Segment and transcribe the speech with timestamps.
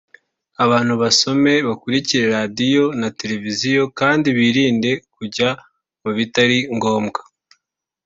[0.63, 5.49] Abantu basome bakurikire radio na Televiziyo kandi birinde kujya
[6.03, 7.21] mu bitari ngombwa